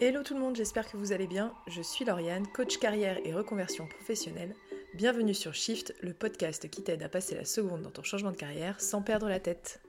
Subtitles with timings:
[0.00, 1.52] Hello tout le monde, j'espère que vous allez bien.
[1.66, 4.54] Je suis Lauriane, coach carrière et reconversion professionnelle.
[4.94, 8.36] Bienvenue sur Shift, le podcast qui t'aide à passer la seconde dans ton changement de
[8.36, 9.80] carrière sans perdre la tête.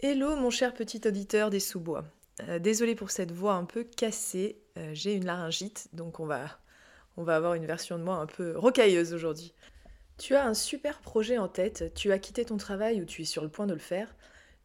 [0.00, 2.06] Hello mon cher petit auditeur des sous-bois.
[2.48, 6.58] Euh, désolé pour cette voix un peu cassée, euh, j'ai une laryngite, donc on va,
[7.16, 9.54] on va avoir une version de moi un peu rocailleuse aujourd'hui.
[10.18, 13.26] Tu as un super projet en tête, tu as quitté ton travail ou tu es
[13.26, 14.12] sur le point de le faire,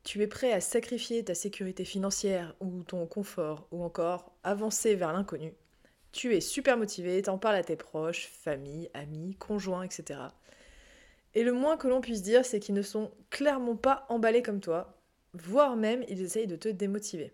[0.05, 5.11] tu es prêt à sacrifier ta sécurité financière ou ton confort ou encore avancer vers
[5.11, 5.51] l'inconnu.
[6.11, 10.19] Tu es super motivé, t'en parles à tes proches, famille, amis, conjoints, etc.
[11.33, 14.61] Et le moins que l'on puisse dire, c'est qu'ils ne sont clairement pas emballés comme
[14.61, 14.95] toi,
[15.33, 17.33] voire même ils essayent de te démotiver.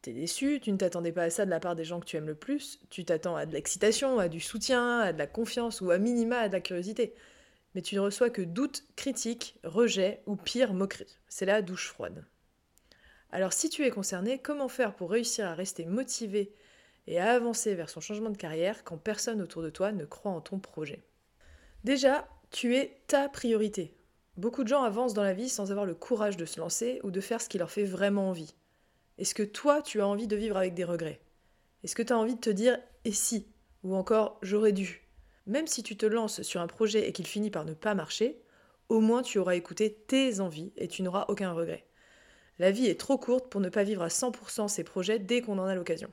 [0.00, 2.16] T'es déçu, tu ne t'attendais pas à ça de la part des gens que tu
[2.16, 5.80] aimes le plus, tu t'attends à de l'excitation, à du soutien, à de la confiance
[5.80, 7.12] ou à minima à de la curiosité
[7.74, 11.18] mais tu ne reçois que doutes, critiques, rejets ou pire, moqueries.
[11.28, 12.24] C'est la douche froide.
[13.30, 16.54] Alors si tu es concerné, comment faire pour réussir à rester motivé
[17.06, 20.32] et à avancer vers son changement de carrière quand personne autour de toi ne croit
[20.32, 21.02] en ton projet?
[21.82, 23.92] Déjà, tu es ta priorité.
[24.36, 27.10] Beaucoup de gens avancent dans la vie sans avoir le courage de se lancer ou
[27.10, 28.54] de faire ce qui leur fait vraiment envie.
[29.18, 31.20] Est-ce que toi, tu as envie de vivre avec des regrets?
[31.82, 33.46] Est-ce que tu as envie de te dire et si?
[33.82, 35.03] Ou encore j'aurais dû
[35.46, 38.40] même si tu te lances sur un projet et qu'il finit par ne pas marcher,
[38.88, 41.86] au moins tu auras écouté tes envies et tu n'auras aucun regret.
[42.58, 45.58] La vie est trop courte pour ne pas vivre à 100% ses projets dès qu'on
[45.58, 46.10] en a l'occasion.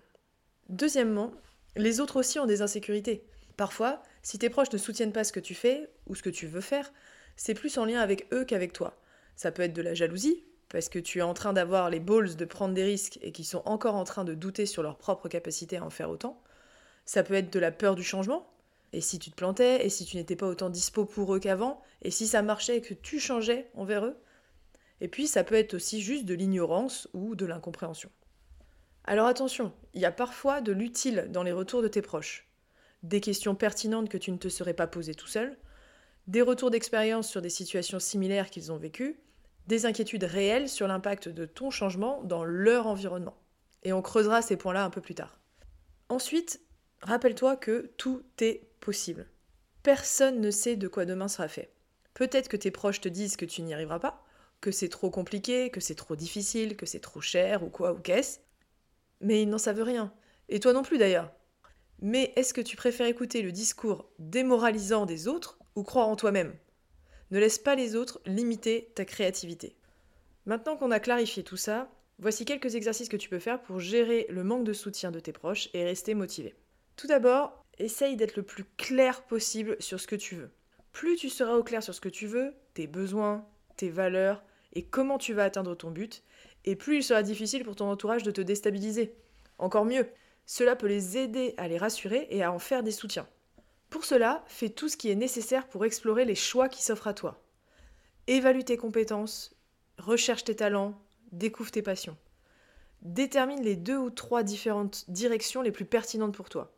[0.70, 1.32] Deuxièmement,
[1.76, 3.24] les autres aussi ont des insécurités.
[3.58, 6.48] Parfois, si tes proches ne soutiennent pas ce que tu fais ou ce que tu
[6.48, 6.92] veux faire,
[7.36, 9.00] c'est plus en lien avec eux qu'avec toi.
[9.36, 12.36] Ça peut être de la jalousie, parce que tu es en train d'avoir les balls
[12.36, 15.28] de prendre des risques et qu'ils sont encore en train de douter sur leur propre
[15.28, 16.42] capacité à en faire autant.
[17.06, 18.50] Ça peut être de la peur du changement,
[18.94, 21.82] et si tu te plantais, et si tu n'étais pas autant dispo pour eux qu'avant,
[22.02, 24.18] et si ça marchait et que tu changeais envers eux?
[25.00, 28.12] Et puis ça peut être aussi juste de l'ignorance ou de l'incompréhension.
[29.06, 32.48] Alors attention, il y a parfois de l'utile dans les retours de tes proches.
[33.02, 35.58] Des questions pertinentes que tu ne te serais pas posées tout seul,
[36.28, 39.20] des retours d'expérience sur des situations similaires qu'ils ont vécues,
[39.68, 43.38] des inquiétudes réelles sur l'impact de ton changement dans leur environnement.
[43.84, 45.40] Et on creusera ces points-là un peu plus tard.
[46.10, 46.62] Ensuite,
[47.02, 49.28] rappelle-toi que tout est possible.
[49.84, 51.72] Personne ne sait de quoi demain sera fait.
[52.14, 54.24] Peut-être que tes proches te disent que tu n'y arriveras pas,
[54.60, 58.00] que c'est trop compliqué, que c'est trop difficile, que c'est trop cher ou quoi ou
[58.00, 58.40] qu'est-ce.
[59.22, 60.14] Mais ils n'en savent rien.
[60.50, 61.32] Et toi non plus d'ailleurs.
[62.02, 66.54] Mais est-ce que tu préfères écouter le discours démoralisant des autres ou croire en toi-même?
[67.32, 69.78] Ne laisse pas les autres limiter ta créativité.
[70.46, 74.26] Maintenant qu'on a clarifié tout ça, voici quelques exercices que tu peux faire pour gérer
[74.30, 76.56] le manque de soutien de tes proches et rester motivé.
[76.98, 80.52] Tout d'abord, essaye d'être le plus clair possible sur ce que tu veux.
[80.92, 83.46] Plus tu seras au clair sur ce que tu veux, tes besoins,
[83.78, 84.44] tes valeurs
[84.74, 86.24] et comment tu vas atteindre ton but,
[86.66, 89.14] et plus il sera difficile pour ton entourage de te déstabiliser.
[89.58, 90.08] Encore mieux,
[90.46, 93.28] cela peut les aider à les rassurer et à en faire des soutiens.
[93.90, 97.14] Pour cela, fais tout ce qui est nécessaire pour explorer les choix qui s'offrent à
[97.14, 97.44] toi.
[98.28, 99.54] Évalue tes compétences,
[99.98, 100.98] recherche tes talents,
[101.32, 102.18] découvre tes passions.
[103.02, 106.72] Détermine les deux ou trois différentes directions les plus pertinentes pour toi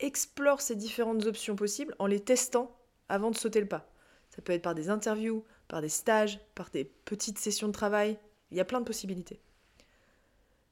[0.00, 2.76] explore ces différentes options possibles en les testant
[3.08, 3.90] avant de sauter le pas.
[4.30, 8.18] Ça peut être par des interviews, par des stages, par des petites sessions de travail.
[8.50, 9.40] Il y a plein de possibilités.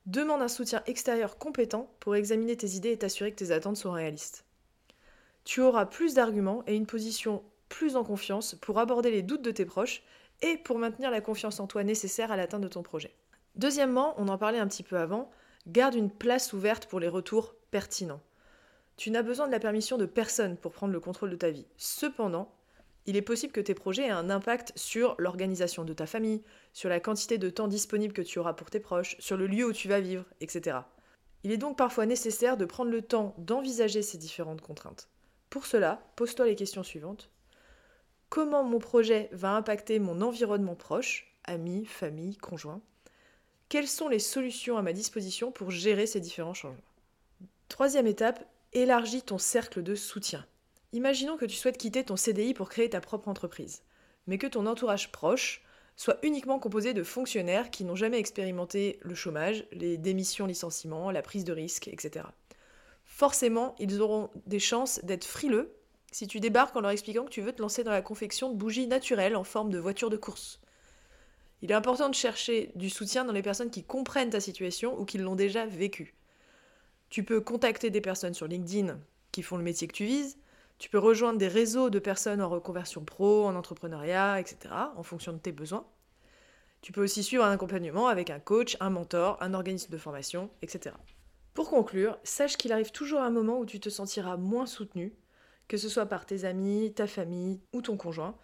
[0.07, 3.93] Demande un soutien extérieur compétent pour examiner tes idées et t'assurer que tes attentes sont
[3.93, 4.45] réalistes.
[5.45, 9.51] Tu auras plus d'arguments et une position plus en confiance pour aborder les doutes de
[9.51, 10.03] tes proches
[10.43, 13.15] et pour maintenir la confiance en toi nécessaire à l'atteinte de ton projet.
[13.57, 15.31] Deuxièmement, on en parlait un petit peu avant,
[15.67, 18.21] garde une place ouverte pour les retours pertinents.
[19.01, 21.65] Tu n'as besoin de la permission de personne pour prendre le contrôle de ta vie.
[21.79, 22.53] Cependant,
[23.07, 26.43] il est possible que tes projets aient un impact sur l'organisation de ta famille,
[26.75, 29.65] sur la quantité de temps disponible que tu auras pour tes proches, sur le lieu
[29.65, 30.81] où tu vas vivre, etc.
[31.45, 35.09] Il est donc parfois nécessaire de prendre le temps d'envisager ces différentes contraintes.
[35.49, 37.31] Pour cela, pose-toi les questions suivantes.
[38.29, 42.83] Comment mon projet va impacter mon environnement proche, amis, famille, conjoint
[43.71, 46.83] Quelles sont les solutions à ma disposition pour gérer ces différents changements?
[47.71, 50.47] Troisième étape, Élargis ton cercle de soutien.
[50.93, 53.83] Imaginons que tu souhaites quitter ton CDI pour créer ta propre entreprise,
[54.29, 55.63] mais que ton entourage proche
[55.97, 61.21] soit uniquement composé de fonctionnaires qui n'ont jamais expérimenté le chômage, les démissions, licenciements, la
[61.21, 62.27] prise de risque, etc.
[63.05, 65.75] Forcément, ils auront des chances d'être frileux
[66.13, 68.57] si tu débarques en leur expliquant que tu veux te lancer dans la confection de
[68.57, 70.61] bougies naturelles en forme de voiture de course.
[71.61, 75.05] Il est important de chercher du soutien dans les personnes qui comprennent ta situation ou
[75.05, 76.15] qui l'ont déjà vécue.
[77.11, 78.99] Tu peux contacter des personnes sur LinkedIn
[79.33, 80.39] qui font le métier que tu vises.
[80.79, 85.33] Tu peux rejoindre des réseaux de personnes en reconversion pro, en entrepreneuriat, etc., en fonction
[85.33, 85.85] de tes besoins.
[86.83, 90.51] Tu peux aussi suivre un accompagnement avec un coach, un mentor, un organisme de formation,
[90.63, 90.95] etc.
[91.53, 95.13] Pour conclure, sache qu'il arrive toujours un moment où tu te sentiras moins soutenu,
[95.69, 98.37] que ce soit par tes amis, ta famille ou ton conjoint,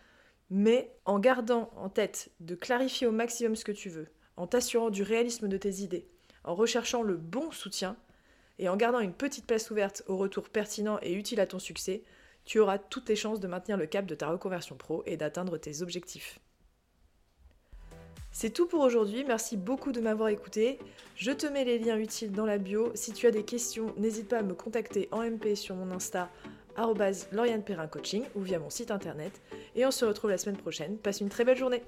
[0.50, 4.90] mais en gardant en tête de clarifier au maximum ce que tu veux, en t'assurant
[4.90, 6.08] du réalisme de tes idées,
[6.44, 7.96] en recherchant le bon soutien
[8.58, 12.02] et en gardant une petite place ouverte aux retours pertinents et utiles à ton succès,
[12.44, 15.58] tu auras toutes les chances de maintenir le cap de ta reconversion pro et d'atteindre
[15.58, 16.38] tes objectifs.
[18.30, 20.78] C'est tout pour aujourd'hui, merci beaucoup de m'avoir écouté.
[21.16, 22.92] Je te mets les liens utiles dans la bio.
[22.94, 26.30] Si tu as des questions, n'hésite pas à me contacter en MP sur mon Insta
[27.32, 27.64] Lauriane
[28.34, 29.40] ou via mon site internet.
[29.74, 30.98] Et on se retrouve la semaine prochaine.
[30.98, 31.82] Passe une très belle journée